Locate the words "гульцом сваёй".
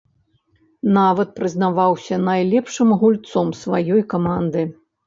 3.05-4.01